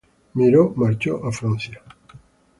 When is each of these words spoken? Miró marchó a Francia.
Miró 0.33 0.73
marchó 0.75 1.23
a 1.27 1.31
Francia. 1.31 1.79